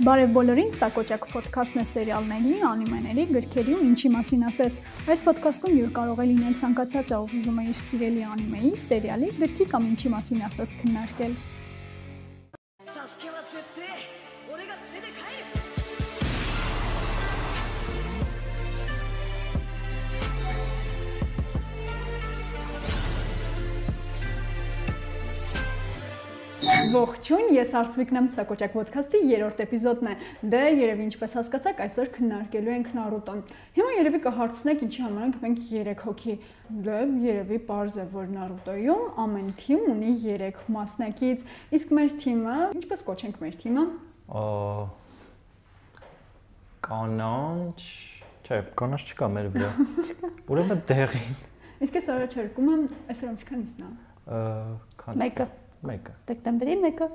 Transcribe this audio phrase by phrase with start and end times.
[0.00, 4.78] Բարև բոլորին, սա Կոճակ ոդքասթն է սերիալների, անիմեների, գրքերի ու ինչի մասին ասես։
[5.12, 9.66] Այս ոդքասթում յուր կարող է լինել ցանկացած ով ուզում է իր սիրելի անիմեի, սերիալի, գրքի
[9.76, 11.36] կամ ինչի մասին ասես քննարկել։
[27.02, 30.12] Ողջույն, ես Արծվիկն եմ, սա Կոճակ ոդքասթի 3-րդ էպիզոդն է։
[30.52, 33.40] Դե երևի ինչպես հասկացաք, այսօր քննարկելու ենք Նարուտոն։
[33.78, 36.36] Հիմա երևի կհարցնեք ինչի համար ենք մենք 3 հոգի։
[36.86, 41.44] Դե երևի པարզ է, որ Նարուտոյում ամեն թիմ ունի 3 մասնակից,
[41.80, 43.86] իսկ մեր թիմը, ինչպես կոչենք մեր թիմը։
[46.86, 47.80] Կանանչ,
[48.46, 49.72] չէ, կանանչ չկա մեր վրա։
[50.52, 51.42] Ուրեմն դեղին։
[51.82, 53.92] Իսկ ես առաջարկում եմ, այսօր ինչքան իսնա։
[55.02, 55.50] Քան։ Մեկը։
[55.82, 57.06] Մեկը։ Դեկտեմբերի 1-ը։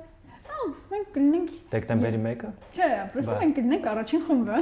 [0.48, 4.58] Ահա, մենք կլինենք Դեկտեմբերի 1-ը։ Չէ, պրոստը մենք կլինենք առաջին խումբը։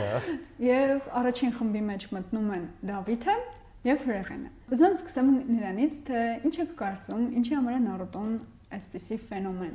[0.00, 0.28] Լավ։
[0.66, 3.36] Եվ առաջին խմբի մեջ մտնում են Դավիթը
[3.90, 8.34] եւ Հրեղենը։ Ուզում եմ սկսեմ նրանից, թե ինչ եք կարծում, ինչի համար է Նարուտոն
[8.76, 9.72] այսպիսի ֆենոմեն։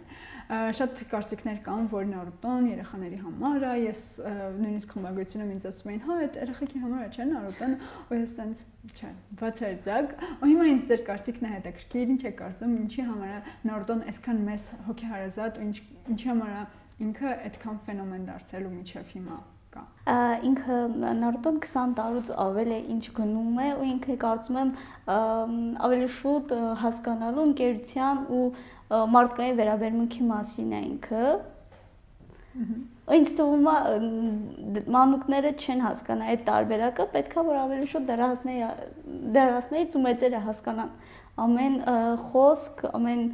[0.80, 4.02] Շատ կարծիքներ կան, որ Նարուտոն երեխաների համար է, ես
[4.60, 8.66] նույնիսկ խմբագրությունում ինձ ասում էին, հա, այդ երեխեքի համար է, չէ, Նարուտոն, ու ես sense,
[8.96, 13.42] չէ, բացարձակ։ Ու հիմա ինձ ձեր կարծիքն է հետաքրքիր, ինչ եք կարծում, ինչի համար է
[13.72, 15.76] Նարուտոն այսքան մեծ հոգեհարազատ ու ինչ
[16.16, 16.64] ինչի համար է
[17.06, 19.38] ինքը այդքան ֆենոմեն դարձել ու միջև հիմա
[19.76, 19.84] կա։
[20.48, 20.78] Ինքը
[21.20, 24.72] Նարուտոն 20 տարուց ավել է ինչ գնում է ու ինքը կարծում եմ
[25.88, 28.46] ավելի շուտ հասկանալու ընկերության ու
[28.90, 31.24] մարդկային վերաբերմունքի մասին է ինքը։
[33.16, 33.78] Ինչ թվում է
[34.96, 38.70] մանուկները չեն հասկանա այդ տարբերակը, պետքա որ ավելի շուտ դեռահասների
[39.36, 40.94] դեռահասներից ու մեծերը հասկանան
[41.46, 41.76] ամեն
[42.30, 43.26] խոսք, ամեն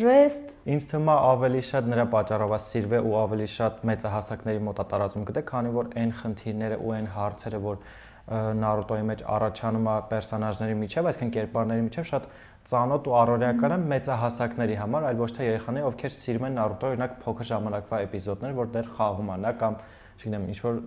[0.00, 4.80] ժեստ ինձ թվում է ավելի շատ նրա պատճառով է սիրվե ու ավելի շատ մեծահասակների մոտ
[4.82, 7.78] է տարածում գտե, քանի որ այն խնդիրները ու այն հարցերը, որ
[8.26, 12.24] Նարուտոյի մեջ առաջանում է պերսոնաժների միջև, այսինքն կերպարների միջև շատ
[12.66, 17.14] ծանոթ ու առօրեական է մեծահասակների համար, այլ ոչ թե երեխաների, ովքեր սիրում են Նարուտո, օրինակ
[17.22, 19.78] փոքր ժամանակվա էպիզոդներ, որ դեռ խաղում է նա կամ
[20.16, 20.80] չգիտեմ, ինչ որ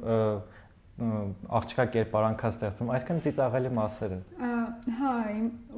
[1.59, 4.19] աղջկա կերպարանքա ստեղծում, այսինքն ծիծաղելի մասերը։
[4.99, 5.13] Հա,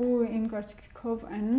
[0.01, 1.49] ու իմ կարծիքով այն,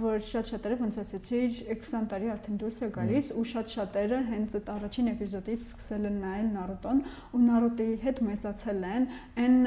[0.00, 4.56] որ շատ շատերը ոնց ասեցիր, 20 տարի արդեն դուրս է գալիս ու շատ շատերը հենց
[4.60, 7.02] այդ առաջին էպիզոդից սկսել են նայել Նարուտոն
[7.36, 9.08] ու Նարուտոյի հետ մեծացել են
[9.44, 9.58] այն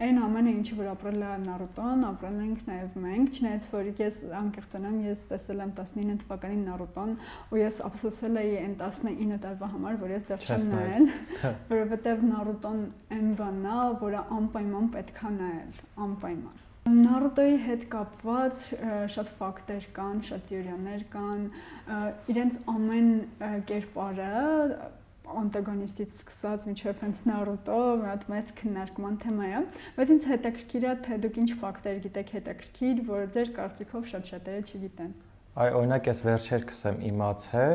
[0.00, 4.94] այն ամենը ինչի որ ապրել է Նարուտոն, ապրել ենք նաև մենք, չնայած որ ես անկեղծանամ,
[5.04, 7.12] ես տեսել եմ 19 թվականին Նարուտոն
[7.50, 11.06] ու ես ափսոսել էի այն 19 տարվա համար, որ ես դեռ չեմ նայել,
[11.74, 12.80] որովհետև Նարուտոն
[13.18, 18.62] այն բանն է, որը անպայման պետք է նայել, անպայման։ Նարուտոյի հետ կապված
[19.14, 21.42] շատ ֆակտեր կան, շատ թեորիաներ կան,
[22.32, 23.10] իրենց ամեն
[23.68, 24.30] կերպարը
[25.40, 29.62] անտագոնիստից սկսած մինչև հենց Naruto մի հատ մեծ քննարկման թեմա է,
[29.96, 34.62] բայց ինձ հետաքրքիր է թե դուք ինչ ֆակտոր գիտեք հետաքրքիր, որ ձեր կարծիքով շատ շատերը
[34.70, 35.12] չգիտեն։
[35.60, 37.72] Այ օրինակ ես վերջերս եմ իմացել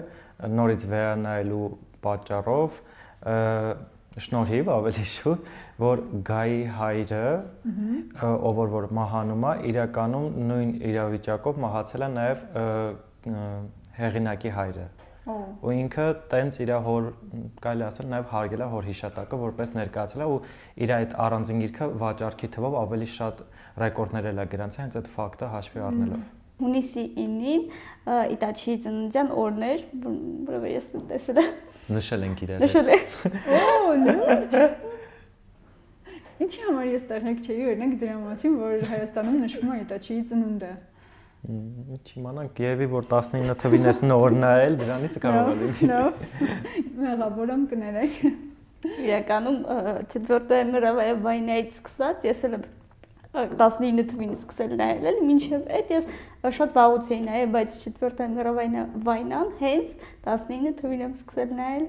[0.56, 1.66] նորից վերանայելու
[2.06, 2.80] պատճառով
[4.26, 5.48] շնորհիվ ավելի շուտ,
[5.84, 7.24] որ Գայի հայրը,
[8.50, 12.46] ով որ մահանում է, իրականում նույն իրավիճակով մահացել է նաև
[14.00, 14.88] հեղինակի հայրը
[15.26, 17.10] ու ինքը տենց իր հոր
[17.66, 20.40] կարելի ասել նաև հարգել է հոր հիշատակը որպես ներկայացել է ու
[20.86, 23.46] իր այդ առանձին գիրքը վաճառքի թվով ավելի շատ
[23.86, 26.26] ռեկորդներ էլ է գրանցել հենց այդ ֆակտը հաշվի առնելով
[26.56, 27.64] հունիսի 9-ին
[28.36, 31.50] Իտաչի ծննդյան օրներ, որովհետեւ ես տեսել եմ։
[31.96, 33.04] Նշել ենք իրար։ Նշել եմ։
[33.60, 34.56] Օ, լուրջ։
[36.46, 40.72] Ինչի համար ես տեղյակ չէի, օրինակ դրա մասին, որ Հայաստանում նշվում է Իտաչիի ծնունդը։
[41.46, 46.24] Չիմանանք, եւի որ 19 թվին ես նոր նայել, դրանից կարող է լինի։ Լավ։
[47.02, 48.16] Մեղավորում կներեք։
[49.06, 49.60] Իրականում
[50.14, 52.58] 4-րդ մրավայր վայնայից սկսած ես էլ
[53.36, 56.10] 19 թվին սկսել նայել էլի, մինչև այդ ես
[56.58, 59.96] շատ վաղուց էի նայել, բայց 4-րդ մրավայնը վայնան հենց
[60.30, 61.88] 19 թվին եմ սկսել նայել։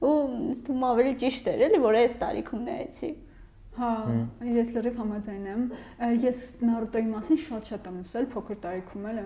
[0.00, 3.10] Ու ինձ թվում ավելի ճիշտ էր էլի, որ այս տարիքում նայեցի։
[3.78, 3.90] Հա,
[4.50, 5.60] ես լրիվ համաձայն եմ։
[6.24, 9.20] Ես Նարուտոյի մասին շատ-շատ եմ ասել, փոքր տարիքում էլ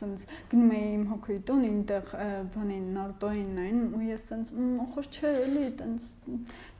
[0.00, 2.12] սենց գնում էի իմ հոգի տուն, այնտեղ
[2.56, 4.50] բանին Նարուտոին նայն ու ես սենց
[4.86, 6.06] ախոր չէ, էլի տենց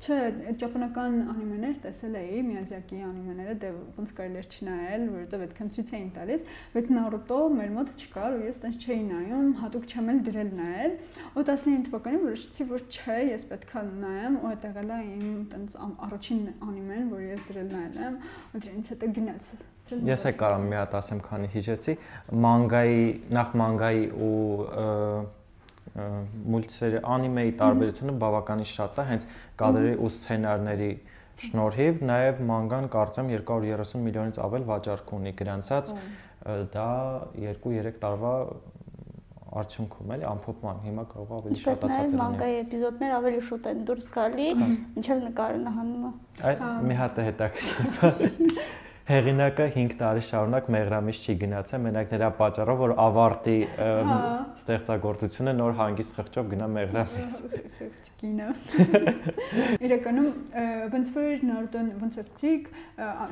[0.06, 0.18] չէ,
[0.60, 6.10] ճապոնական անիմեներ տեսել էի, Միյաձակի անիմեները, դե ոնց կարելի էր չնայել, որովհետև այդքան ցույց էին
[6.16, 6.46] տալիս,
[6.76, 10.98] բայց Նարուտո մեր մոտ չկար ու ես տենց չէի նայում, հատուկ չեմ էլ դրել նայել։
[11.36, 15.78] Ու 19 թվականին որոշեցի, որ չէ, ես պետքա նայեմ ու այդտեղ էլա իմ տենց
[16.08, 18.20] առաջին անիմեն, որ ես դրել նայել եմ,
[18.52, 21.92] ու դրանից հետո գնաց Ես է կարամ մի հատ ասեմ, քանի հիշեցի,
[22.44, 23.02] մանգայի,
[23.36, 24.36] նախ մանգայի ու
[25.96, 29.26] մուլտսերի անիմեի տարբերությունը բավականին շատ է հենց
[29.62, 30.90] կադրերի ու սցենարների
[31.46, 35.92] շնորհիվ նաև մանգան կարծեմ 230 միլիոնից ավել վաճառք ունի գրանցած
[36.74, 36.88] դա
[37.46, 38.32] 2-3 տարվա
[39.56, 44.08] արդյունքում էլի ամփոփման հիմա կարող ավելի շատացած լինի։ Իսկ մանգայի էպիզոդներ ավելի շուտ են դուրս
[44.16, 44.48] գալի,
[45.00, 46.10] ինչեւ նկարահանումը։
[46.50, 46.56] Այ
[46.90, 48.58] մի հատ է հետաքրքիր
[49.06, 53.54] հեղինակը 5 տարի շարունակ մեղրամից չի գնացել, մենակ նրա պատճառով որ ավարտի
[54.58, 57.36] ստեղծագործությունը նոր հանգիստ խղճով գնա մեղրամից։
[58.16, 58.46] Կինը։
[59.86, 60.28] Իրականում
[60.94, 62.68] ոնց որ Նարդոն ոնց ասցիք,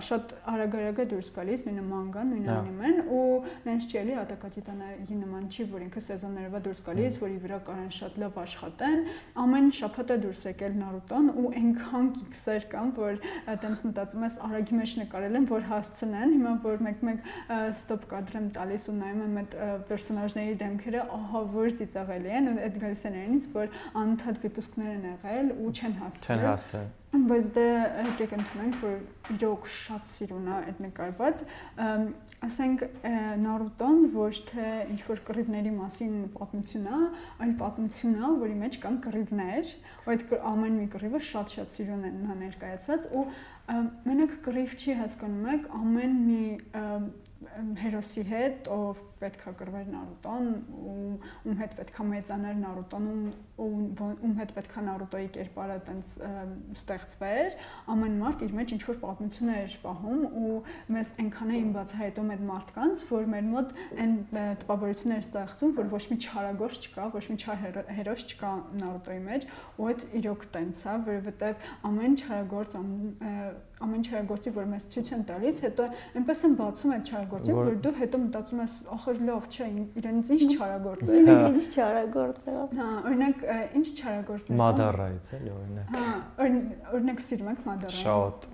[0.05, 3.23] շատ արագ-արագ է դուրս գալիս նույնը մանգան, նույնը հա։ անիմեն ու
[3.65, 8.21] նենց չի էլի Ատակատիտանայի նման չի, որ ինքը սեզոններով դուրս գալիս, որի վրա կարան շատ
[8.25, 9.01] լավ աշխատեն։
[9.45, 13.19] Ամեն շաբաթ է դուրս եկել Նարուտոն ու այնքան կիքսեր կան, որ
[13.55, 17.29] այտենց մտածում ես արագի մեջ նկարել են, որ որ հասցնեն, հիմա որ մեկ-մեկ
[17.75, 19.55] ստոպ կադր եմ տալիս ու նայում եմ այդ
[19.89, 25.55] պերսոնաժների դեմքերը, ահա որ ծիծաղելի են այդ գալիս են ինձ, որ անընդհատ վիպուսկներ են եղել
[25.55, 27.65] ու չեն հասցրել։ Չեն հասցրել բայց դե
[28.09, 28.95] եկեք ընդունենք որ
[29.35, 31.43] իրոք շատ սիրուն է այդ նկարված
[32.45, 32.83] ասենք
[33.41, 36.99] Նարուտոն ոչ թե ինչ որ կռիվների մասին պատմություն է,
[37.45, 39.73] այլ պատմություն է, որի մեջ կան կռիվներ,
[40.05, 43.25] ու այդ ամեն մի կռիվը շատ-շատ սիրուն է նա ներկայացված ու
[43.65, 46.41] մենակ կռիվ չի հասկանում եք ամեն մի
[47.81, 50.95] հերոսի հետ, ով պետքա կրվեր Նարուտոն, ու
[51.45, 53.83] ում հետ պետքա մեծաներ Նարուտոն, ում
[54.25, 56.15] ում հետ պետքա Նարուտոյի կերպարը տենց
[56.75, 57.57] ստեղծվեր,
[57.95, 60.55] ամեն մարդ իր մեջ ինչ որ պատմություններ էր պահում ու
[60.95, 63.75] մեզ այնքան էին բացահայտում այդ մարդկանց, որ մեր մոտ
[64.05, 64.17] այն
[64.65, 67.63] տպավորություններ ստեղծում, որ ոչ մի չարագործ չկա, ոչ մի չար
[68.01, 68.53] հերոս չկա
[68.83, 69.47] Նարուտոյի մեջ,
[69.79, 72.79] ու այդ իրոք տենց է, որովհետև ամեն չարագործ
[73.85, 75.87] ամեն չարագործի, որ մեզ ցույց են տալիս, հետո
[76.21, 79.69] այնպես են բացում այդ չարագործին, որ դու հետո մտածում ես, ախր լավ չէ,
[80.01, 83.45] իրենց ինչ չարագործ է։ Իրենց ինչ չարագործ է։ Հա, օրինակ
[83.81, 86.11] ինչ չարագործն է։ Մադարայից էլի օրինակ։ Հա,
[86.99, 88.49] օրինակ սիրում եք մադարան։ Շատ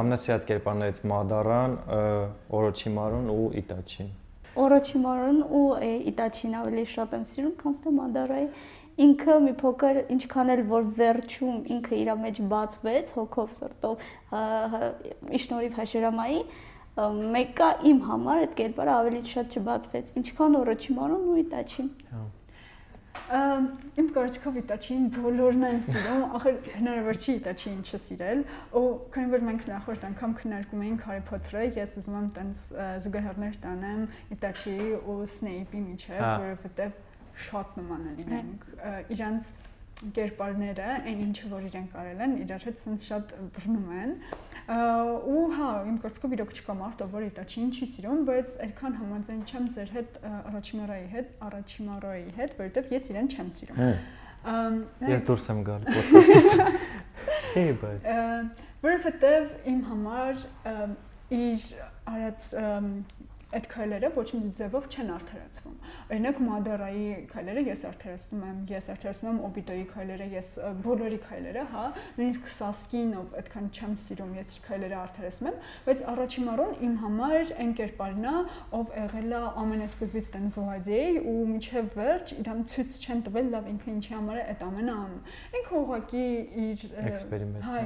[0.00, 1.76] ամնասիած կերպարներից մադարան,
[2.56, 4.10] օրոչիմարուն ու իտաչին։
[4.56, 5.64] Օրոչիմարուն ու
[6.10, 8.46] իտաչին ավելի շատ եմ սիրում, քան թե մադարայի
[8.96, 14.06] ինքը մի փոքր ինչքան էլ որ վերջում ինքը իր մեջ բացվեց հոգով սրտով
[15.36, 16.38] իշնորիվ հաշերամայի
[16.96, 21.90] մեկը իմ համար այդ կերպարը ավելի շատ չբացվեց ինչքան օրոչիմանուն ու իտաչին
[23.96, 28.42] Իմ կարծիքով Իտաչին բոլորն են սիրում, ախր հնարավոր չի Իտաչին չսիրել,
[28.76, 28.82] ու
[29.14, 32.64] քանի որ մենք նախորդ անգամ քննարկում էինք Հարի Փոթերը, ես ուզում եմ տենց
[33.06, 34.04] զուգահեռներ տանեմ
[34.36, 37.00] Իտաչիի ու Սնեյպի միջև, հա։ որովհետև
[37.46, 38.68] շատ նման են իրենք
[39.16, 39.50] իրանց
[40.16, 44.12] կերպարները, այն ինչը որ իրենք արել են, իրար հետ sense շատ բռնում են։
[45.32, 49.68] ու հա, իմ կարծիքով իրոք չկա մարդ, ով Իտաչին չի սիրում, բայց այդքան համաձայն չեմ
[49.76, 53.82] ձեր հետ Արաչիմարայի հետ, Արաչիմարոյի հետ, որովհետև ես իրեն չեմ սիրում։
[55.16, 56.50] Ես դուրս եմ գալ ոդկասթից։
[57.56, 58.10] Հե, բայց
[58.86, 60.44] որովհետև իմ համար
[61.36, 61.64] իր
[62.06, 62.42] արած
[63.54, 65.74] այդ քայլերը ոչ մի ձևով չեն արդարացվում։
[66.10, 70.48] Օրինակ Մադարայի քայլերը ես արդարացնում եմ, ես արդարացնում եմ Օբիտոյի քայլերը, ես
[70.82, 71.84] բոլորի քայլերը, հա,
[72.16, 77.52] նույնիսկ Սասկինով այդքան չեմ սիրում, ես իր քայլերը արդարացնում եմ, բայց առաջի մարոն իմ համար
[77.62, 78.34] այն կերպարն է,
[78.76, 83.90] ով եղել է ամենասկզբից տեն զլադեյ ու միջև վերջ իրան ցույց չեն տվել լավ ինքը
[83.94, 85.22] ինչի համար է այդ ամենը անում։
[85.60, 86.26] Ինքը ուղղակի
[86.66, 87.76] իր էքսպերիմենտ հա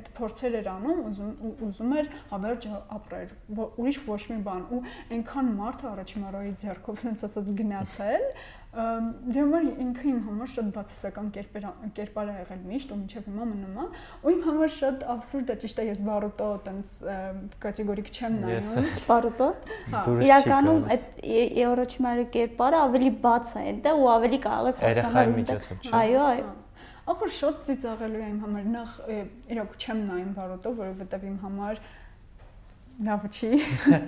[0.00, 1.32] այդ փորձեր էր անում, ուզում
[1.70, 2.68] ուզում էր հավերժ
[3.00, 4.79] ապրել, ուրիշ ոչ մի բան ու
[5.16, 8.26] այնքան մարդը առաջմարոյի ձեռքով sense ասած գնացել
[8.70, 13.80] դրա համար ինքը իմ համար շատ բացասական կերպար է եղել միշտ ու մինչև հիմա մնում
[13.82, 13.86] է
[14.22, 16.92] ու իմ համար շատ абսուրդ է ճիշտ է ես բարուտո տենց
[17.66, 19.50] կատեգորիկ չեմ նայում բարուտո
[19.90, 21.20] հա իրականում այդ
[21.64, 25.38] եորոչմարի կերպարը ավելի բաց է այնտեղ ու ավելի կարող ես հասկանալ
[26.04, 26.50] այո այո
[27.10, 28.90] Ախր շատ ծիծաղելու է իմ համար նախ
[29.50, 31.80] իրոք չեմ նայում բարոտով, որովհետև իմ համար
[33.00, 33.48] Լավ չի։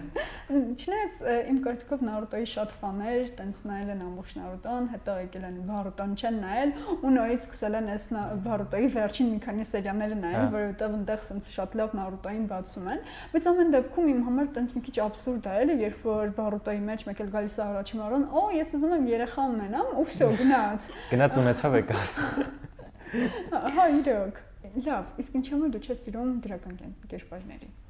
[0.52, 6.12] Չնայած իմ կարծիքով Նարուտոյի շատ ֆաներ, տենց նայել են ամբողջ Նարուտոն, հետո եկել են Բարուտոն
[6.18, 8.04] չեն նայել ու նորից սկսել են այս
[8.44, 13.02] Բարուտոյի վերջին մի քանի սերիաները նայել, հա։ որովհետև այնտեղ սենց շատ լավ Նարուտոյին բացում են,
[13.32, 17.06] բայց ամեն դեպքում իմ համար տենց մի քիչ абսուրդ է, էլի, երբ որ Բարուտոյի մեջ
[17.08, 20.88] մեկ էլ գալիս է առաջի մարոն, օ, ես ուզում եմ երեխա ունենամ, ու վсё, գնաց։
[21.12, 22.16] Գնաց ունեցավ եկավ։
[23.52, 24.42] հա, հա, իրոք։
[24.82, 26.76] Լավ, իսկ ինչու՞ դու չես սիրում դրական
[27.12, 27.81] կերպարներին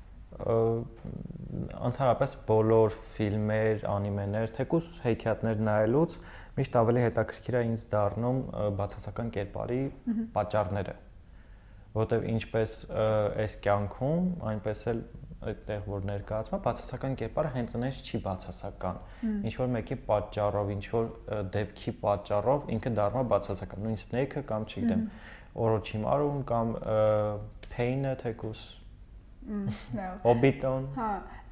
[1.88, 6.18] ընդհանրապես բոլոր ֆիլմեր, անիմեներ, թեկուզ հեքիաթներ նայելուց
[6.58, 8.44] միշտ ավելի հետաքրքիր է ինձ դառնում
[8.80, 9.80] բացասական կերպարի
[10.36, 10.96] պատճառները
[11.92, 12.74] որովհետև ինչպես
[13.42, 15.00] այս կյանքում, այնպես էլ
[15.42, 19.00] այդտեղ որ ներկայացվում է, բացասական կերպարը հենց այնպես չի բացասական։
[19.32, 21.08] Ինչ որ մեկի պատճառով, ինչ որ
[21.56, 25.02] դեպքի պատճառով ինքը դառնում է բացասական։ Նույն snake-ը կամ չգիտեմ,
[25.66, 26.72] Orochimaru-ն կամ
[27.74, 28.62] Pain-ը թեկուս
[30.22, 31.08] Հոբիտոն։ Հա,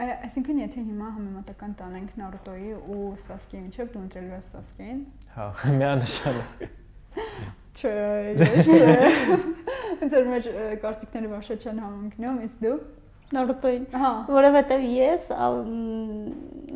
[0.06, 5.00] այսինքն եթե հիմա համեմատական տանենք Նարուտոյի ու Սասկեի միջև դու ընտրելու ես Սասկեին։
[5.34, 5.48] Հա,
[5.80, 6.62] միանշանակ։
[7.80, 7.94] Չէ,
[8.62, 8.78] չէ։
[10.14, 10.48] որ մեր
[10.84, 12.78] կարծիքները ոչ չեն համընկնում, իսկ դու
[13.34, 15.26] Նարուտոին։ Հա, որովհետև ես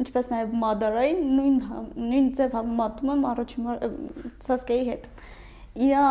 [0.04, 1.56] ինչպես նաև Մադարային նույն
[2.10, 3.66] նույն ձև համեմատում եմ առաջին
[4.44, 5.08] Սասկեի հետ։
[5.88, 6.04] Իրա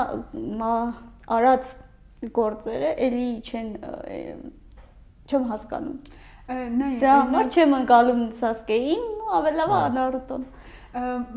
[1.37, 1.71] արած
[2.35, 3.71] գործերը էլի չեն
[5.29, 5.97] չեմ հասկանում։
[6.77, 9.03] Նայ, դրա համար չեմ անցալում Սասկեին,
[9.39, 10.43] ավելավա Նարուտոն։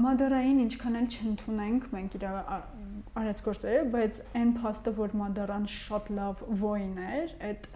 [0.06, 2.24] Մադարային ինչքան էլ չընդունենք մենք իր
[3.16, 7.68] արած գործերը, բայց այն փաստը, որ Մադարան շատ լավ ոին էր, այդ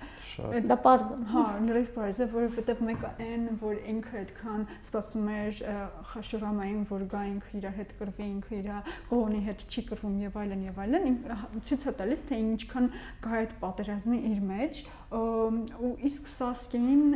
[0.51, 5.63] այդ դա է։ Հա, լրիվ པարզ է, որովհետև մեկը այն, որ ինքը այդքան սպասում էր
[6.11, 8.71] խաշուրամային, որ գա ինքը իր հետ կրվի, ինքը իր
[9.11, 11.21] ողոնի հետ չի կրվում եւ այլն եւ այլն,
[11.71, 12.91] ցույց է տալիս, թե ինչքան
[13.25, 14.83] կա այդ պատերազմի իր մեջ,
[15.21, 17.07] ու իսկ Սասկեին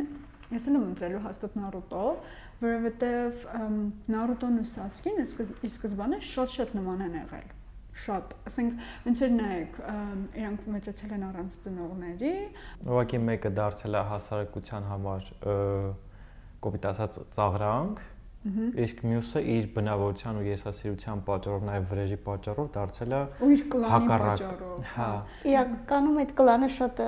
[0.55, 2.07] ես էլ եմ ընտրելու հաստատ Նարուտո,
[2.61, 3.45] որովհետև
[4.13, 7.53] Նարուտոն ու Սասկին ի սկզբանե շատ-շատ նման են եղել
[8.05, 9.77] շատ, ասենք, ոնց էր նայեք,
[10.39, 12.33] իրանք մեծացել են առանց ծնողների։
[12.85, 15.31] Ուղղակի մեկը դարձել է հասարակության համար
[16.65, 18.03] կոպիտ ասած ծաղրանք,
[18.45, 24.09] իսկ մյուսը իր բնավորության ու եսասիրության պատճառով, նաև վրեժի պատճառով դարձել է ու իր կլանի
[24.11, 25.07] պատճառով։ Հա։
[25.49, 27.01] Իրականում այդ կլանը շատ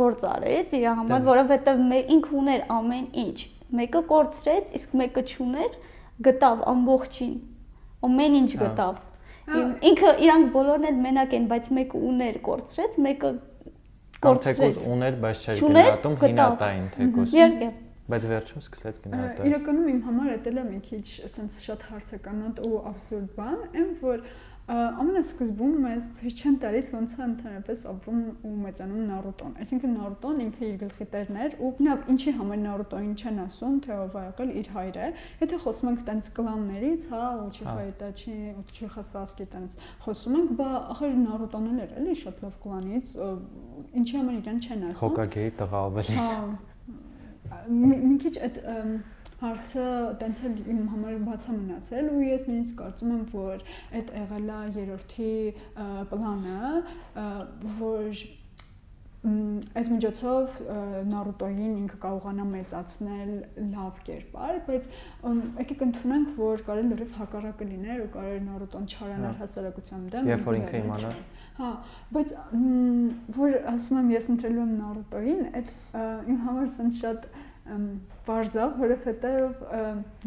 [0.00, 1.84] գործ արեց իր համար, որովհետև
[2.16, 3.38] ինքը ուներ ամեն ինչ։
[3.76, 5.78] Մեկը կորցրեց, իսկ մեկը չուներ,
[6.26, 7.36] գտավ ամբողջին
[8.06, 9.02] ամեն ինչ գտավ։
[9.90, 13.32] Ինքը իրանք բոլորն էլ մենակ են, բայց մեկը ուներ, կորցրեց, մեկը
[14.26, 17.68] կորցրեց։ Թեկուզ ուներ, բայց չէր գնահատում հինատային թեկուզ։ Իհարկե
[18.06, 22.60] բայց վերջում սկսեց գնահատել։ Իրականում իմ համար դա էլ է մի քիչ ասենց շատ հարցականոտ
[22.66, 24.20] ու абսուրդ բան, այն որ
[24.66, 30.64] ամենասկզբում մեզ ցույց չեն տալիս ոնց է ընդհանրապես ապրում ու մեծանում Նարուտոն։ Այսինքն Նարուտոն ինքը
[30.66, 34.50] իր գլխի տերն էր ու նավ ինչի համար Նարուտոին չեն ասում, թե ով է եղել
[34.58, 35.10] իր հայրը։
[35.46, 41.18] Եթե խոսում ենք տենց կլաններից, հա, Ուչիխա Իտաչի, Ուչիխա Սասկի տենց խոսում ենք, բա ախր
[41.22, 43.12] Նարուտոն էլ էր, էլի շատ լավ կլանից,
[44.02, 46.32] ինչի համար իրան չեն ասում։ Հոկագեի տղա ավելի։ Հա։
[47.70, 48.58] Մի քիչ այդ
[49.42, 49.86] հարցը
[50.22, 53.66] տենց էլ իմ համար բացա մնացել ու ես նույնիսկ կարծում եմ որ
[54.00, 55.32] այդ եղել է երրորդի
[56.12, 56.72] պլանը
[57.82, 58.26] որ
[59.26, 60.56] այդ միջոցով
[61.10, 63.30] Նարուտոյին ինքը կարողանա մեծացնել
[63.72, 64.86] լավ կերպար, բայց
[65.62, 70.46] եկեք ընդունենք, որ կարելի լրիվ հակառակը լիներ ու կարելի Նարուտոն չարանար հա։ հասարակության դեմ։ Երբ
[70.46, 71.12] որ ինքը իմանա։
[71.56, 71.70] Հա,
[72.14, 72.36] բայց
[73.40, 75.74] որ ասում եմ ես ընտրելու եմ Նարուտոյին, այդ
[76.30, 77.28] իմ համար սենց շատ
[78.26, 79.64] բարձա, որովհետև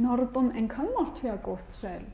[0.03, 2.05] Նարուտոն այնքան մարդու է կորցրել։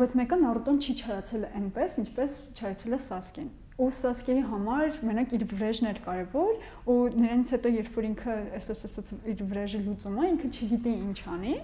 [0.00, 5.44] Բայց մեկը Նարուտոն չի չարացել այնպես, ինչպես չարացել է Սասկին։ Ու Սասկեի համար մենակ իր
[5.50, 6.52] վրեժն էր կարևոր,
[6.94, 11.18] ու նրանից հետո երբ որ ինքը, այսպես ասած, իր վրեժը լուծում է, ինքը չգիտի ինչ
[11.34, 11.54] անի,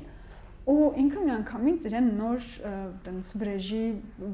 [0.69, 2.49] ու ինքը միանգամից իրեն նոր
[3.07, 3.85] տենց վրեժի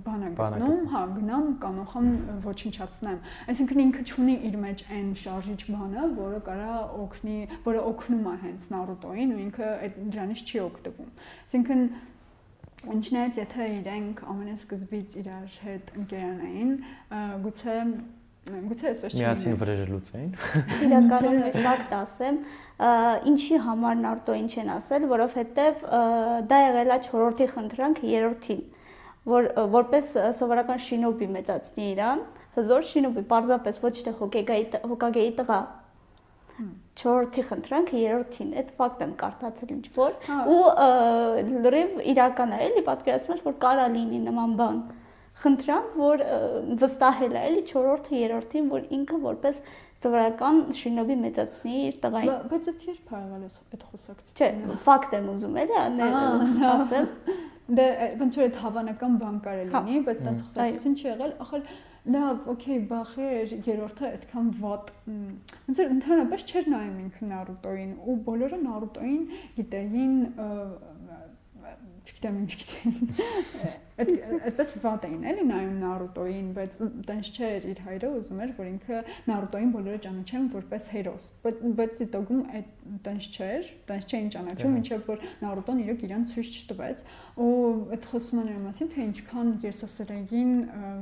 [0.07, 2.09] բան է գտնում, հա, գնամ կանոխամ
[2.47, 3.21] ոչնչացնեմ։
[3.53, 6.75] Այսինքն ինքը ճունի իր մեջ այն շարժիչ բանը, որը կարա
[7.07, 11.11] օգնի, որը օգնում է հենց Նարուտոին ու ինքը այդ դրանից չի օգտվում։
[11.47, 11.89] Այսինքն
[12.97, 16.73] ինչնայց եթե իրենք ամենասկզբից իրար հետ ընկերանային,
[17.47, 17.77] գուցե
[18.47, 20.29] Գուցե այսպես չի։ Միասին վրեժը լուծեին։
[20.87, 22.37] Իրականում մի ֆակտ ասեմ,
[23.31, 25.81] ինչի համար Նարտոին չեն ասել, որովհետև
[26.53, 28.61] դա եղել է 4-րդի խնդրանքը 3-րդին,
[29.33, 32.23] որ որպես սովորական շինոբի մեծացնի իրան,
[32.61, 35.59] հզոր շինոբի, պարզապես ոչ թե հոկեգայի հոկագեի տղա
[36.97, 40.63] 4-րդի խնդրանքը 3-րդին այդ ֆակտ եմ կարդացել ինչ որ հա։ ու
[41.67, 44.79] լրիվ իրական է էլի պատկերացնում ես որ կարա լինի նման բան
[45.43, 46.23] խնդրամ, որ
[46.81, 49.59] վստահել է էլի 4-րդը 3-րդին, որ ինքը որպես
[50.07, 55.29] սովորական շինոբի մեծացնի իր տղային։ Բայց դա երբ փարվել է այդ խոսակցությունը։ Չէ, ֆակտ եմ
[55.33, 55.77] ուզում էլի
[56.71, 57.09] ասել։
[57.77, 57.87] Դե
[58.21, 61.65] ոնց որ այդ հավանական բան կարելի հա։ լինի, բայց դա խոսակցություն չի եղել, ախր
[62.07, 64.93] լավ, օքեյ, բախեր, երրորդը այդքան վատ։
[65.67, 69.25] Ոնց որ ընդհանրապես չէր նայում ինքը Նարուտոին ու բոլորը Նարուտոին
[69.57, 70.15] գիտեին,
[72.07, 74.11] չգիտեմ ինչ գիտեին Այդ
[74.51, 78.99] այդպես վատ էին էլի նայում Նարուտոին, բայց տենց չէր իր հայրը ուզում էր, որ ինքը
[79.31, 82.69] Նարուտոին բոլորը ճանաչեն որպես հերոս։ Բայց բայց Իտոգում այդ
[83.07, 87.01] տենց չէր, տենց չէին ճանաչում, ինչեւ որ Նարուտոն իրոք իրան ցույց չտվեց։
[87.37, 87.49] Ու
[87.97, 90.53] այդ խոսում են մասին, թե ինչքան երսասրագին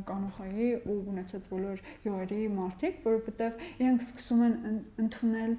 [0.08, 4.56] կանոխայի ու ունեցած բոլոր գյուղերի մարդիկ, որովհետեւ իրենք սկսում են
[5.04, 5.52] ընդունել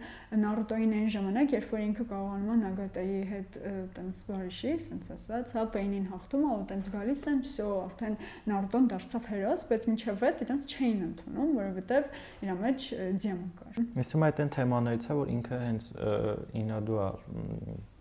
[0.46, 3.60] Նարուտոին այն ժամանակ, երբ որ ինքը կարողանում է Նագատայի հետ
[3.96, 8.17] տենց բարիշի, ասենց ասած, հա, Պեյնին հաղթում ու տենց գալիս են, всё, արդեն
[8.51, 12.09] Նարուտոն դարձավ հերոս, բայց մինչև այդ իրենց չէին ընդունում, որովհետև
[12.45, 12.87] իր մեջ
[13.25, 15.89] դիամոն կար։ Ես թվում է այդ այն թեմաներից է, որ ինքը հենց
[16.61, 17.09] ինադու է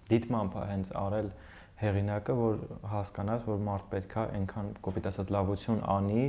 [0.10, 1.30] դիտմամբ է հենց արել
[1.80, 2.58] հեղինակը, որ
[2.92, 6.26] հասկանաս, որ մարդ պետքա այնքան կոպիտ ասած լավություն անի,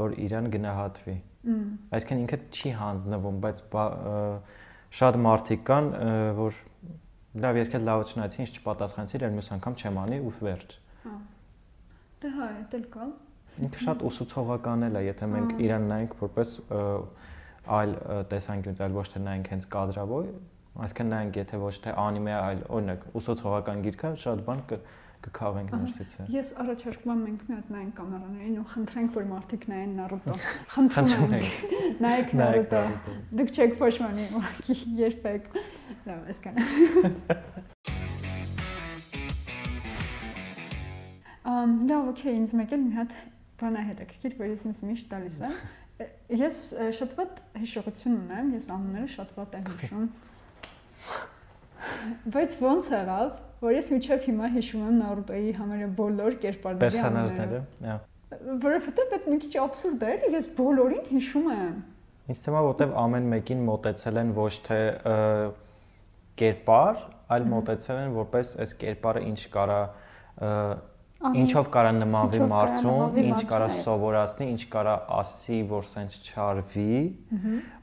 [0.00, 1.16] որ իրան գնահատվի։
[1.96, 3.60] Այսինքն ինքը չի հանձնվում, բայց
[4.96, 5.90] շատ մարդիկ կան,
[6.40, 6.60] որ
[7.44, 11.16] լավ, ես քեզ լավություն այցի, ինչ չպատասխանեցի, այլ մյուս անգամ չեմ անի ու վերջ։ Հա
[12.21, 13.05] Դե հա, դա էլ կա։
[13.65, 16.51] Ինքը շատ ուսուցողական էլ է, եթե մենք իրան նայենք որպես
[17.77, 17.93] այլ
[18.31, 20.29] տեսանկյունից, այլ ոչ թե նայենք հենց կադրավոր,
[20.85, 24.63] այսինքն նայենք եթե ոչ թե անիմե, այլ օրինակ ուսուցողական գիրքը, շատ բան
[25.21, 29.67] կքաղենք ներսից է։ Ես առաջարկում եմ մենք մի հատ նայենք կամերաներին ու խնդրենք, որ մարդիկ
[29.73, 30.37] նայեն Naruto։
[30.75, 31.75] Խնդրում ենք։
[32.05, 32.81] Նայեք Naruto։
[33.41, 35.53] Դուք չեք փոշմանի ուղղակի երբեք։
[36.09, 37.69] Լավ, այսքան։
[41.61, 43.13] Լավ, օքեյ, ինձ մեկ էլ մի հատ
[43.61, 45.55] բան է հետաքրքիր, որ ես ինձ միշտ տալիս եմ։
[46.41, 46.59] Ես
[46.97, 50.07] շատ ված հիշողություն ունեմ, ես անունները շատ ված եմ հիշում։
[52.33, 57.97] Բայց ո՞նց եղավ, որ ես միջև հիմա հիշում եմ Naruto-ի համարյա բոլոր կերպարների անունները։ Հա։
[58.65, 61.73] Որովհետև այդ մի քիչ абսուրդ է, ես բոլորին հիշում եմ։
[62.31, 64.79] Ինձ թվում է, որտեվ ամեն մեկին մոտեցել են ոչ թե
[66.41, 67.01] կերպար,
[67.35, 69.81] այլ մոտեցել են որպես այս կերպարը ինչ կարա
[71.21, 76.97] ինչով կարա նմանվի մարդուն, ինչ կարա սովորացնի, ինչ կարա ասի, որ սենց չարվի,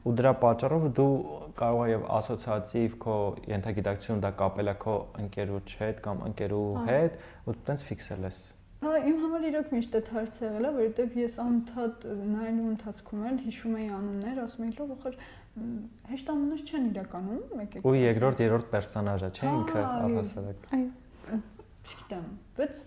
[0.02, 1.14] ու դրա պատճառով դու
[1.59, 3.16] կարող ես ասոցիատիվ քո
[3.54, 8.40] ենթագիտակցություն դա կապել է քո ընկերոջ հետ կամ ընկերու հետ, ու դու տենց ֆիքսել ես։
[8.78, 13.40] Հա, իմ համար իրոք միշտ այդ հարցը եղել է, որովհետեւ ես անընդհատ նայելու ընթացքում էլ
[13.49, 15.18] հիշում էի անուններ, ասում էի, լավ, ախր
[16.12, 21.40] հեշտ անուններ չեն իրականում, մեկ-մեկ։ Ու երկրորդ, երրորդ պերսոնաժը, չէ՞ ինքը առհասարակ։ Այո
[21.88, 22.25] չգիտեմ,
[22.59, 22.80] բայց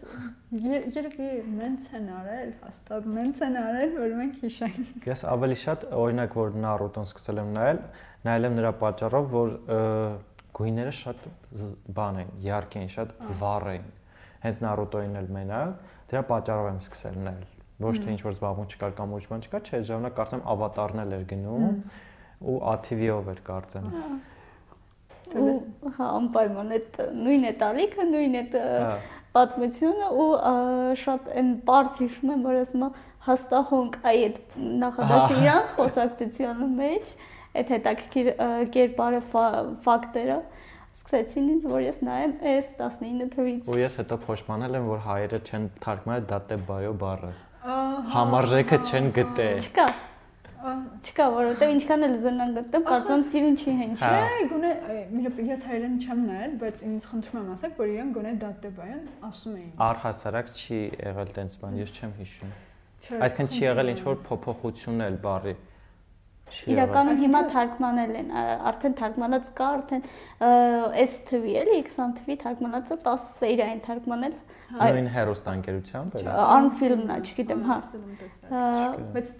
[0.95, 6.35] երևի նենց են արել, հաստատ նենց են արել, որ մենք հիշենք։ Ես ավելի շատ օրինակ
[6.37, 7.79] որ Naruto-ն սկսել եմ նայել,
[8.27, 9.53] նայել եմ նրա պատճառով, որ
[10.61, 11.25] գույները շատ
[11.97, 13.87] բան են, ярկ են, շատ վառ են։
[14.45, 17.47] Հենց Naruto-ին էլ մենակ, դրա պատճառով եմ սկսել նայել։
[17.81, 21.15] Ոչ թե ինչ որ զբաղվում չկար կամ ոչ բան չկա, չէ, ժամանակ կարծեմ ավատարն էլ
[21.17, 21.79] էր գնում
[22.51, 24.09] ու ATV-ով էր կարծեմ։ Ահա
[25.97, 28.93] հա անպայման այդ նույն է տալիքը, նույն է հա։
[29.35, 30.29] պատմությունը ու
[31.01, 32.87] շատ այն բարձ հիշում եմ, որ ասում
[33.21, 34.37] հաստահոնք այդ
[34.81, 37.13] նախադասի իրանց խոսակցությունը մեջ
[37.61, 38.29] այդ հետաքրքիր
[38.75, 39.21] կերպարը
[39.85, 40.37] ֆակտերը
[40.91, 45.39] սկսեցին ինձ որ ես նայեմ այս 19 թվից ու ես հետո փոշմանել եմ որ հայերը
[45.47, 47.31] չեն թարգմանել դատե բայո բառը
[48.15, 49.87] համարժեքը չեն գտել չկա
[51.01, 54.73] Չկա, որովհետև ինչքան էլ զնան գտեմ, կարծում եմ սիրուն չի հնչի։ Չէ, գոնե
[55.47, 59.71] ես հայերեն չեմ նայել, բայց ինձ խնդրում եմ ասեք, որ իրեն գոնե դատեբայան ասում էին։
[59.87, 62.53] Առհասարակ չի եղել տենց բան, ես չեմ հիշում։
[63.01, 65.55] Այսինքն չի եղել ինչ որ փոփոխություն էլ բարի։
[66.71, 68.31] Իրականում հիմա թարգմանել են,
[68.71, 70.05] արդեն թարգմանած կա, արդեն
[71.05, 74.35] S թվի էլի, 20 թվի թարգմանածը 10 սերիա են թարգմանել
[74.71, 77.77] նույն հերոստանգերությամբ էլ անֆիլմն է, չգիտեմ, հա։
[79.15, 79.31] Բայց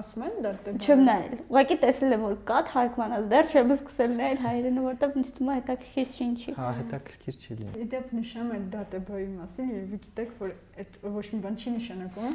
[0.00, 4.16] ասում են դա դե Չեմ նայել։ Ուղղակի տեսել եմ որ կա թարգմանած, դեռ չեմ սկսել
[4.18, 8.54] նայել հայերենը, որտեղ ինձ թվում է հետաքրքիր չի ինչի։ Հա, հետաքրքիր չի լինի։ Իդեպ նշում
[8.54, 12.34] եմ դատեբոյի մասին, երբ գիտեք որ այդ ոչ մի բան չի նշանակում,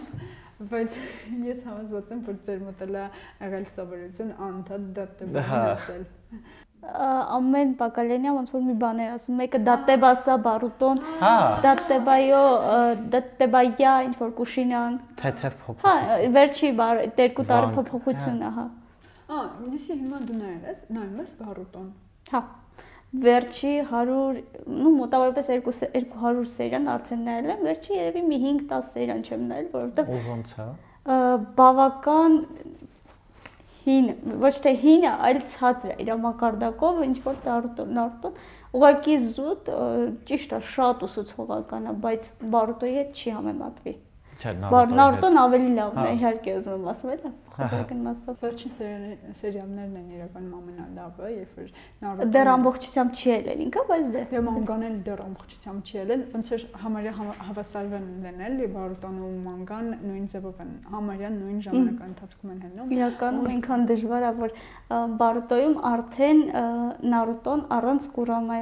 [0.59, 0.95] բայց
[1.49, 6.03] ես համոզված եմ որ ձեր էլ եղել սովորություն անդադ դատեբոյի ասել
[6.79, 11.31] ամեն բակալենյա ոնց որ մի բան էր ասում մեկը դատեբասա բարուտոն հա
[11.65, 12.43] դատեբայո
[13.15, 18.65] դատեբայա ինչ որ կուշինան թեթև փոփոխ հա վերջի բար երկու տարի փոփոխությունը հա
[19.29, 21.91] ա ինձի հիմա դու նայել ես նայում ես բարուտոն
[22.31, 22.43] հա
[23.09, 24.17] վերջի 100
[24.69, 30.11] նու մոտավորապես 200 սերիան արդեն նայել եմ վերջի երևի մի 5-10 սերիան չեմ նայել որովհետև
[30.35, 30.67] ո՞նց է
[31.57, 32.35] բավական
[33.89, 34.09] հին,
[34.43, 38.35] ոչ թե հինը, այլ ցածր է իր մակարդակով, ինչ որ Նարուտոն, Նարուտոն
[38.77, 39.71] ուղղակի զուտ
[40.29, 43.95] ճիշտ է, շատ ուսուցողական է, բայց Բարուտոյի հետ չի համեմատվի։
[44.39, 48.71] Չէ, Նարուտոն ավելի լավն է, Հա։ իհարկե ուզում եմ ասել, էլի։ Փոքրական մասով։ Վերջին
[49.39, 51.67] սերիալներն են իրականում ամենալավը, երբ որ
[51.99, 56.21] Naruto Դեռ ամբողջությամբ չի ելել ինքը, բայց դե Դե մանգան էլ դեռ ամբողջությամբ չի ելել,
[56.39, 62.49] ոնց էր համարյա համ- հավասարվեն լինել, Բարուտոնը ու մանգան նույն ձևով են, համարյա նույն ժամանակահատվածում
[62.55, 64.51] են հնում։ իրականում այնքան դժվար է, որ
[65.19, 66.39] Բարուտոյում արդեն
[67.13, 68.57] Նարուտոն առանց Կուրամա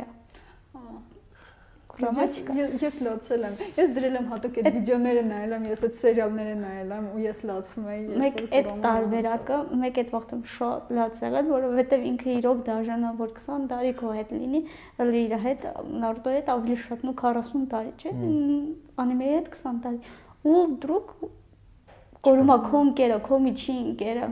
[1.97, 5.95] Կուրամա Ես ես- լացել եմ։ Ես դրել եմ հատուկ այդ վիդեոները նայել եմ, ես այդ
[6.01, 11.21] սերիալները նայել եմ ու ես լացում երբ Մեկ այդ տարբերակը, մեկ այդ վաղտում շատ լաց
[11.25, 14.61] եղել, որովհետև ինքը իրոք դաժանա, որ 20 տարի քո հետ լինի,
[15.09, 15.67] լի իր հետ
[16.05, 18.15] Նարուտոյի հետ ավելի շատ նու 40 տարի, չէ՞,
[19.01, 19.99] անիմեի հետ 20 տարի։
[20.47, 21.13] Ու դրուկ
[22.27, 24.29] կորումա քո ընկերը, քո միջի ընկերը։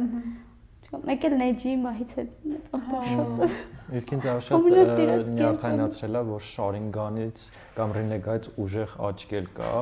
[1.05, 2.29] Մեկ էլ Նեջի մահից հետ
[2.75, 7.43] վաղտում շատ Իսկ ինձ շատ նյարդայնացրել է, որ Շարինգանից
[7.75, 9.73] կամ Ռենեգայից ուժեղ աչքել կա,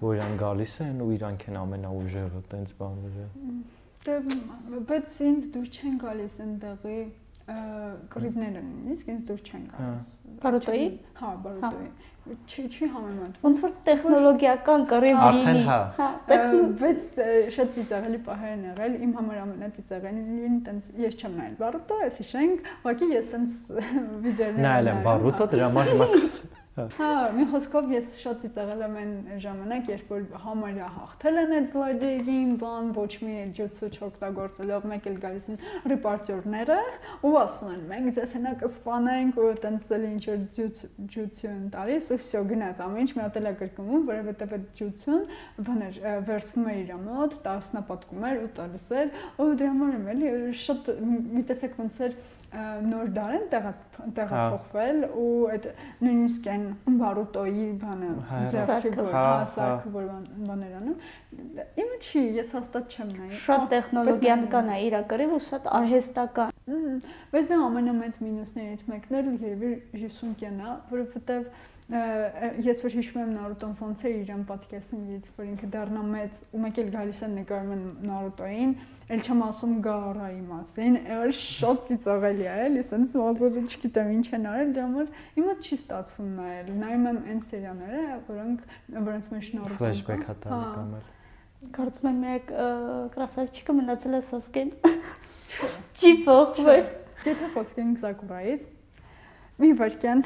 [0.00, 3.28] որ իրան գալիս են ու իրանք են ամենաուժեղը, տենց բաները։
[4.06, 4.16] Դե
[4.90, 6.98] բայց ինձ դուր չեն գալիս այնտեղի
[7.46, 7.56] ը,
[8.12, 10.10] կռիվները նույնիսկ ինձ դուր չեն գալիս։
[10.42, 10.86] Բարուտոյի?
[11.20, 11.90] Հա, Բարուտոյի։
[12.26, 17.28] Չի չի համեմատվում։ ոնց որ տեխնոլոգիական կռիվ Արդեն լինի։ հա։ Հա, Ա, տեխնո Բայց ը,
[17.56, 22.70] շատ ծիծաղելի պահեր են եղել։ Իմ համար ամենածիծաղելին տենց ես չեմ նայել Բարուտո, ես հիշենք,
[22.82, 23.58] ուղղակի ես տենց
[24.26, 28.82] վիդեոներ Նայել եմ Բարուտո, դրա համար հիմա կասեմ։ Հա։, հա, մի խոսքով ես շատ ծիծաղել
[28.84, 34.84] եմ այն ժամանակ, երբ որ համարյա հաղթել են այդ զլոդեյին, բան ոչ մի ջուցու չօգտագործելով,
[34.90, 35.56] մեկ էլ գալիս են
[35.92, 36.76] ռեպորտերները
[37.24, 40.84] ու ասում են, մենք ձեզ հենա կսպանենք ու տենց էլ ինչ որ ջուց
[41.16, 45.26] ջուցու են տալիս ու վсё գնաց, ամեն ինչ միատել է կրկնվում, որովհետև այդ ջուցուն
[45.64, 50.32] բներ վերցնում էր իր մոտ, տասնապատկում էր ու տալիս էր ու դրա համար եմ էլի
[50.66, 52.20] շատ մի տեսակ ոնց էր
[52.56, 53.70] նոր դար են տեղա
[54.16, 55.66] տեղափոխվել ու այդ
[56.06, 56.64] նույնիսկ այն
[57.00, 58.38] բարուտոյի բանը Հա,
[59.06, 60.96] որ հա, հա հա։ սարքը որ բան- բաներ անում
[61.84, 66.52] իմը չի ես հաստատ չեմ նայել շատ տեխնոլոգիական է իր կռիվ ու շատ արհեստական։
[67.34, 69.72] բայց դա ամենամեծ մինուսներից մեկն էր երևի
[70.06, 71.50] Հիսունկյանն է որովհետև
[71.86, 76.62] ես որ հիշում եմ Նարուտոն ոնց է իրեն պատկերացնում երբ որ ինքը դառնա մեծ ու
[76.64, 78.72] մեկ էլ գալիս են նկարում են Նարուտոին
[79.14, 84.48] ել չեմ ասում Գարայի մասին այլ շատ ծիծաղելի է էլի սենց ոզերը չգիտեմ ինչ են
[84.50, 88.66] արել դրա համար հիմա չի ստացվում նայել նայում եմ այն սերիալները որոնք
[89.06, 91.06] որոնց մեջ Նարուտոն Ֆլեշբեք հա տալի կամ էլ։
[91.76, 92.50] Կարծում եմ մեկ
[93.14, 94.74] կրասավչիկը մնացել է Սասկեն։
[95.96, 96.90] Չի փոխվել։
[97.26, 98.66] Եթե խոսք ենք Սակուրայից
[99.62, 100.22] մի վարքյան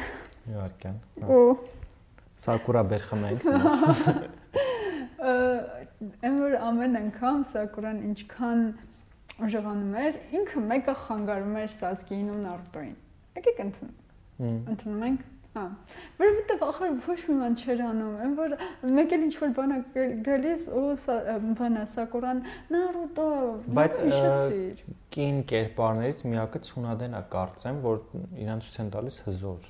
[0.51, 0.93] Իհարկե։
[1.31, 1.57] ու
[2.41, 3.43] Սակուրա բեր խմենք։
[5.21, 8.63] Եմ որ ամեն անգամ Սակուրան ինչքան
[9.45, 12.95] ուժեղանում էր, ինքը մեկը խանգարում էր Սասկեին ու Նարուտոին։
[13.41, 13.99] Եկեք ընդունում։
[14.41, 15.65] Հմ։ Ընդունում ենք։ Հա։
[16.21, 18.53] Որովհետև ախր ոչ մի բան չէր անում, այն որ
[18.97, 19.79] մեկ էլ ինչ որ բան է
[20.29, 20.85] գալիս ու
[21.59, 22.43] բանը Սակուրան
[22.77, 23.27] Նարուտո
[23.81, 23.99] Բայց,
[25.17, 28.01] Կին կերպարներից միակը Ցունադեն է կարծեմ, որ
[28.47, 29.69] իրան ցույց են տալիս հզոր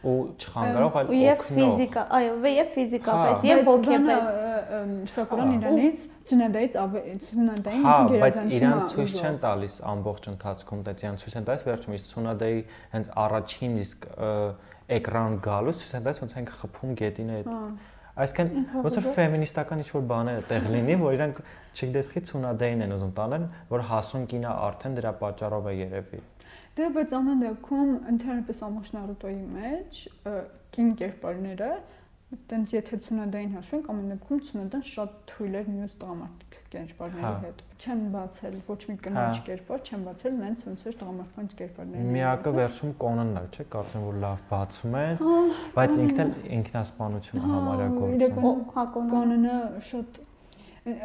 [0.00, 4.30] ու չխանգարող, այլ օգնող։ ֆիզիկա, այո, եւ ֆիզիկապես, Հա, եւ հոգեպես։
[5.12, 6.78] Սակուրան Հա։ իրանից Ցունադայից
[7.26, 11.48] Ցունադային Հա, բայց գերազանցում իրան է ցույց չեն տալիս ամբողջ ընթացքում, դա իրան ցույց են
[11.50, 12.60] տալիս վերջում իսկ Ցունադեի
[12.96, 14.08] հենց առաջին իսկ
[15.00, 17.62] էկրան գալուց ցույց են տալիս ոնց են խփում գետին այդ Հա։
[18.20, 21.38] Այսինքն ոնց որ ֆեմինիստական ինչ-որ բաներ տեղ լինի, որ իրանք
[21.78, 26.20] չգիտես խի Ցունադեին են ուզում տանեն, որ հասուն կինը արդեն դրա պատճառով է երևի։
[26.78, 30.02] Դե բայց ամեն դեպքում ընդհանրապես ամբողջ Նարուտոյի մեջ
[30.76, 31.70] կին կերպարները
[32.50, 37.64] տենց եթե Ցունադային հաշվենք, ամեն դեպքում Ցունադան շատ թույլ էր մյուս տղամարդիկ կերպարների Հա։ հետ։
[37.80, 42.52] Չեն բացել ոչ մի կնոջ Հա։ կերպար, չեն բացել նենց ոնց էր տղամարդկանց կերպարները։ Միակը
[42.60, 45.34] վերջում կոնն է, չէ՞, կարծեմ որ լավ բացում են, Հա,
[45.74, 49.56] բայց ինքն էլ ինքնասպանություն է համարյա Հա, գործում։ հակոն։ Կանոնը
[49.90, 50.22] շատ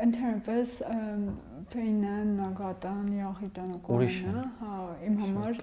[0.05, 0.77] ընդհանրապես
[1.73, 4.77] Պեյնան, Նագատան, Յախիտան ու Կոնը, հա,
[5.09, 5.59] իմ համար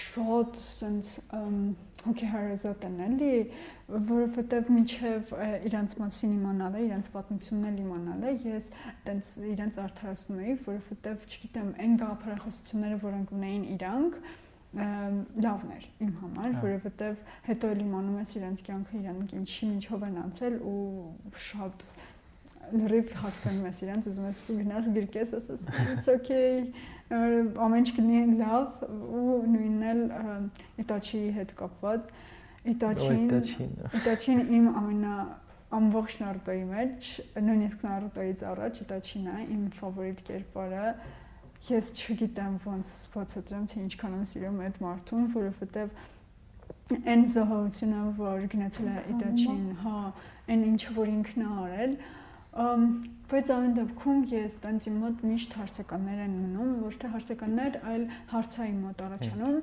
[0.00, 1.20] շատ sense
[2.00, 3.30] հոգեհարազատ են էլի,
[3.90, 5.32] որովհետև մինչև
[5.68, 8.68] իրանց մասին իմանալը, իրանց պատմությունն էլ իմանալը, ես
[9.08, 14.16] տենց իրանց արդարացնում էի, որովհետև չգիտեմ, այն գաղափարախոսությունները, որոնք ունեին իրանք,
[14.70, 20.04] լավն էր իմ համար, Հա։ որովհետև հետո էլ իմանում ես իրանց կյանքը, իրանք ինչի միջով
[20.06, 20.82] են անցել ու
[21.50, 21.86] շատ
[22.76, 26.72] լրիվ հասկանում ես իրանց, ուզում ես գնաս գրկես, ասես it's okay,
[27.10, 28.82] ամեն ինչ կլինի լավ
[29.20, 30.02] ու նույնն էլ
[30.84, 32.10] Իտաչիի հետ կապված
[32.74, 33.24] Իտաչին
[34.00, 35.14] Իտաչին իմ ամենա
[35.80, 37.08] ամբողջ Նարուտոյի մեջ,
[37.46, 40.86] նույնիսկ Նարուտոյից առաջ Իտաչին է իմ ֆավորիտ կերպարը։
[41.70, 45.92] Ես չգիտեմ ոնց բացատրեմ, թե ինչքան եմ սիրում այդ մարդուն, որովհետև
[47.10, 49.98] այն զոհությունը, որ գնացել է Իտաչին, հա,
[50.50, 51.94] այն ինչ որ ինքն է արել,
[52.50, 58.06] բայց այն դեպքում ես տենց իմ մոտ միշտ հարցականներ են մնում, ոչ թե հարցականներ, այլ
[58.32, 59.58] հարցային մոտ առաջանում,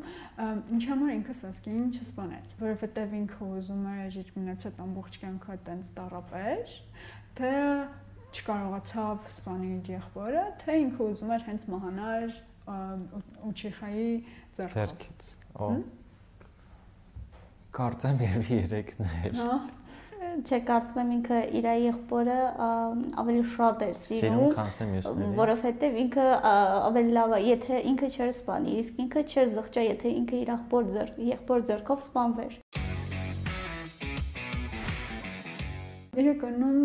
[0.77, 6.75] ինչ համար ինքը սասկին չսպանեց, որովհետև ինքը ուզում էր իր մնացած ամբողջ կյանքը տենց տարապեր,
[7.37, 7.51] թե
[8.37, 12.29] չկարողացավ սպանել իր եղբորը, թե ինքը ուզում էր հենց մահանալ
[13.47, 14.09] Ուչիխայի
[14.57, 15.27] ձեռքից։
[15.63, 15.69] Օ։
[17.77, 19.55] Կարծեմ եւ երեքն էր։ Հա
[20.17, 22.37] չէ կարծում եմ ինքը իր եղբորը
[23.23, 29.25] ավելի շատ էր սիրում որովհետև ինքը ավելի լավ է եթե ինքը չէր սպանի իսկ ինքը
[29.33, 32.59] չէր զղջա եթե ինքը իր եղբոր ձեռ եղբոր ձեռքով սպանվեր
[36.17, 36.77] Իրականում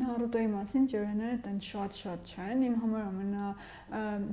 [0.00, 3.50] Նարուտոյի մասին թեորիաները տենց շատ-շատ չեն։ Իմ համար ամենա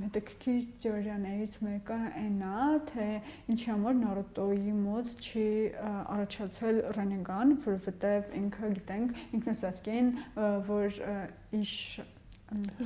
[0.04, 3.06] հետաքրքիր թեորիաներից մեկը այն է, թե
[3.54, 5.46] ինչի համար Նարուտոյի մոտ չի
[5.84, 10.10] առաջացել Ռենեգան, որովհետև ինքը գիտենք ինքնասասկին,
[10.72, 11.00] որ
[11.62, 11.78] իշ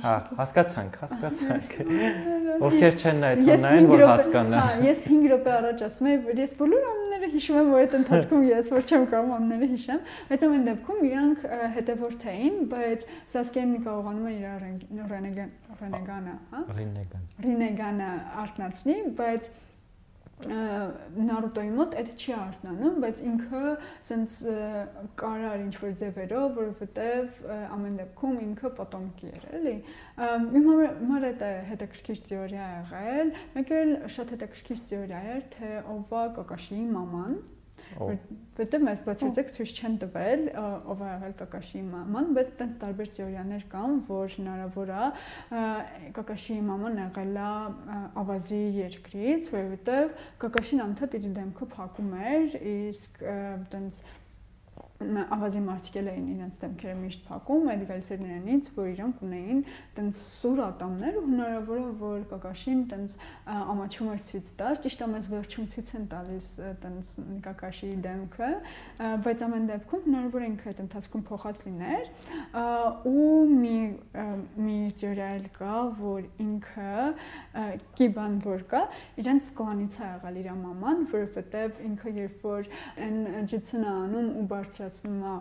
[0.01, 1.73] Հա, հասկացանք, հասկացանք։
[2.65, 6.87] Ովքեր չեն նայ թոնային, որ հասկանա։ Հա, ես 5 րոպե առաջ ասում եմ, ես բոլոր
[6.89, 11.05] անունները հիշում եմ, որ այդ ընթացքում ես որ չեմ կարող անունները հիշեմ, բայց ամեն դեպքում
[11.09, 11.45] իրանք
[11.75, 14.47] հետևորդ էին, բայց Սասկեն կարողանում է իր
[15.13, 16.63] Ռենեգան, Ռենեգանը, հա?
[16.79, 18.11] Ռինեգան։ Ռինեգանը
[18.45, 19.51] արտնացնի, բայց
[20.39, 23.63] Նարուտոյի մոտ այդ չի արտնանում, բայց ինքը
[24.09, 24.35] սենց
[25.19, 27.41] կարար ինչ որ ձևերով, որովհետև
[27.75, 29.75] ամեն դեպքում ինքը պատոմքի էր, էլի։
[30.59, 36.25] Իմ համար դա հետաքրքիր թեորիա եղել, մեկ էլ շատ հետաքրքիր թեորիա էր, թե ով է
[36.39, 37.35] Կակաշիի մաման,
[37.97, 43.65] որտեղ մեզ բացարձակ ցույց չեն տվել ով է եղել Կակաշիի մաման, բայց տենց տարբեր թեորիաներ
[43.73, 45.09] կան, որ հնարավոր է
[46.19, 47.49] Կակաշիի մաման եղել է
[48.23, 53.23] ավազի երկրից, որովհետև Կակաշին անդադ իր դեմքը փակում էր, իսկ
[53.73, 54.03] տենց
[54.99, 59.61] ավազի մարդիկ էին իրենց դեմքերը միշտ փակում, այդ գալիս էր նրանից, որ իրանք ունեին
[59.95, 63.15] տենց սուր ատամներ ու հնարավոր է որ Կակաշին տենց
[63.55, 66.49] ամաչում էր ցույց տար, ճիշտ ամես վերջում ցույց են տալիս
[66.83, 67.13] տենց
[67.47, 68.49] Կակաշիի դեմքը,
[69.23, 72.03] բայց ամեն դեպքում հնարավոր է ինքը այդ ընթացքում փոխած լիներ
[73.07, 73.77] ու մի
[74.59, 76.99] մի ջերայել կա, որ ինքը
[77.99, 78.83] կիբան որ կա,
[79.23, 82.69] իրենց կլանից է եղել իր մաման, որովհետև ինքը երբ որ
[83.07, 85.33] այն ջիցնա անում ու բարձր բարձրացնում է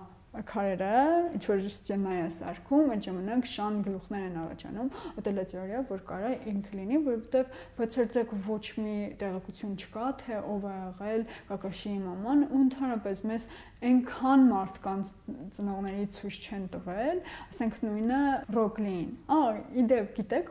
[0.47, 0.99] քարերը,
[1.37, 4.91] ինչ որ ստենայ է սարքում, այդ ժամանակ շան գլուխներ են առաջանում,
[5.23, 10.75] օտելա թեորիա, որ կարա ինքը լինի, որովհետև բացարձակ ոչ մի տեղեկություն չկա, թե ով է
[10.79, 13.49] եղել Կակաշիի մաման, ու ընդհանրապես մեզ
[13.89, 15.11] այնքան մարդկանց
[15.59, 18.23] ծնողների ցույց չեն տվել, ասենք նույնը
[18.57, 19.39] Ռոկլին։ Ա,
[19.83, 20.51] իդեպ գիտեք,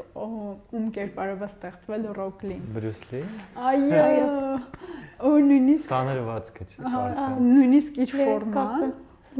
[0.77, 3.21] ում կերպարով է ստեղծվել Ռոկլին։ Բրյուս Լի։
[3.67, 4.31] Այո։
[5.27, 8.65] Ու նույնիսկ Սաներվածքը չի կարծեմ։ Նույնիսկ իր ֆորմա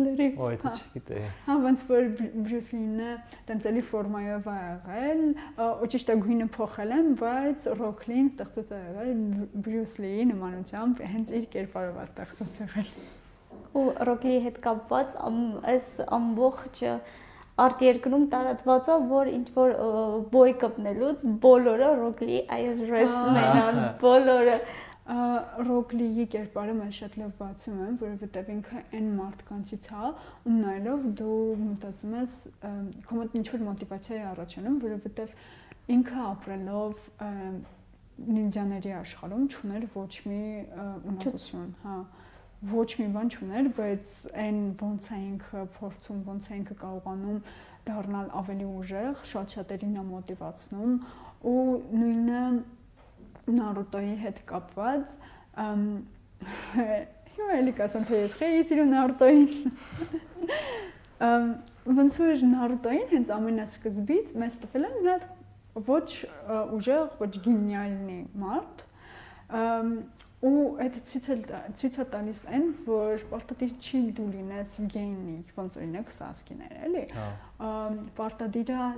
[0.02, 3.12] լրիվ։ Օ, դա չգիտեի։ Հա, ոնց որ Բրյուս Լինը
[3.50, 5.22] տենցելի ֆորմայով է եղել,
[5.68, 9.22] ու ճիշտ է գույնը փոխել են, բայց Ռոքլին ստեղծած է եղել
[9.68, 12.92] Բրյուս Լիի նմանությամբ հենց իր կերպարով է ստեղծած եղել։
[13.78, 15.16] Ու Ռոքլիի հետ կապված
[15.74, 16.84] այս ամբողջ
[17.58, 19.72] արտերկրում տարածված է, որ ինչ որ
[20.34, 24.58] բոյ կպնելուց բոլորը Ռոքլի այս ռեսն են, բոլորը
[25.08, 30.10] Ռոկլիի կերպարը մեզ շատ լավ բացում են, որովհետև ինքը այն մարդկանցից է,
[30.50, 32.36] ում նայելով դու մտածում ես
[33.08, 35.36] քո մոտ ինչ որ մոտիվացիա է առաջանում, որովհետև
[35.96, 37.08] ինքը ապրելով
[38.28, 40.44] նինջաների աշխարհում չուներ ոչ մի
[41.14, 41.98] ունակություն, հա
[42.68, 47.42] ոչ մի բան չուներ, բայց այն ոնց է ինքը փորձում, ոնց է ինքը կարողանում
[47.88, 50.96] դառնալ ավելի ուժեղ, շատ շատերին է մոտիվացնում
[51.52, 51.62] ու
[52.02, 52.42] նույնը
[53.56, 55.16] Նարուտոյի հետ կապված
[57.38, 59.50] հիմա էլի կասեմ թե ես խեի սիրում Նարուտոյին
[61.98, 65.24] ոնց որ Նարուտոյին հենց ամենասկզբից մեզ տվել են հատ
[65.88, 66.10] ոչ
[66.78, 68.78] ուժեղ, ոչ գենիալնի մարդ
[70.46, 71.36] ու այդ ցույց է
[71.80, 77.02] ցույց է տալիս այն որ պարտադիր չի դու լինես գեյնի ոնց օրինակ սասկիներ էլի
[78.20, 78.90] պարտադիր է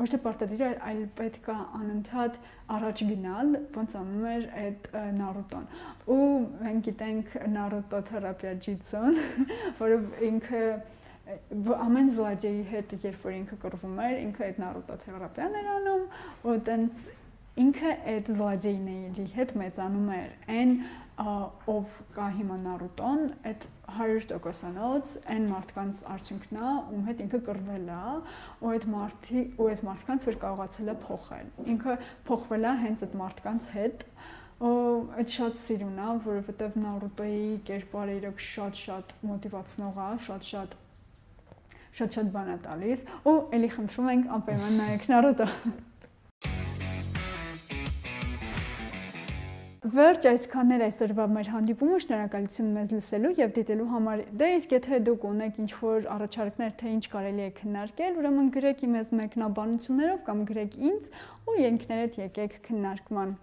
[0.00, 2.40] ոչ թե պարտադիր այլ պետք է անընդհատ
[2.78, 5.70] առաջ գնալ ոնց անում էր այդ նարուտոն
[6.16, 6.28] ու
[6.66, 9.22] մենք գիտենք նարուտո թերապիա ջիցոն
[9.84, 10.00] որը
[10.32, 10.64] ինքը
[11.86, 16.02] ամեն զլադեի հետ երբ որ ինքը կռվում էր ինքը այդ նարուտո թերապիան էր անում
[16.50, 16.98] ու տենց
[17.62, 20.30] ինքը այդ զլադեյների հետ մեծանում էր.
[20.54, 20.72] Այն
[21.70, 27.98] ով կա հիմա Նարուտոն, այդ 100%-անոց այն մարդկանց արդյունքն է, ում հետ ինքը կռվել է,
[28.58, 31.96] ու այդ մարդի ու այդ մարդկանց որ կարողացել է փոխել։ Ինքը
[32.30, 34.04] փոխվել է հենց այդ մարդկանց հետ,
[34.64, 40.78] այդ շատ սիրուն է, որովհետև Նարուտոյի կերպարը իրոք շատ-շատ մոտիվացնող է, շատ-շատ
[41.94, 45.46] շատ-շատ բան է տալիս ու ելի խնդրում ենք անպայման նայեք Նարուտո։
[49.84, 55.26] Վերջ այսքաններ այսօրվա մեր հանդիպումը շնորհակալություն մեզ լսելու եւ դիտելու համար։ Դե իսկ եթե դուք
[55.28, 61.14] ունեք ինչ-որ առաջարկներ, թե ինչ կարելի է քննարկել, ուրեմն գրեք մեզ մեկնաբանություններով կամ գրեք ինձ
[61.44, 63.40] ու ենքներդ եկեք քննարկման։